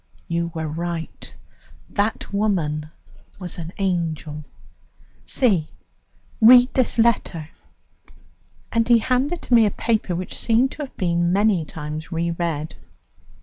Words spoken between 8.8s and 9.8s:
he handed to me a